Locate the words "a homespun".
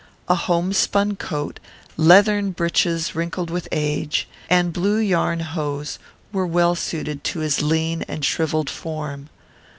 0.27-1.15